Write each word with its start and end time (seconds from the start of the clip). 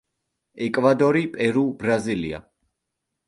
ეკვადორი, 0.67 1.21
პერუ, 1.37 1.63
ბრაზილია. 1.83 2.43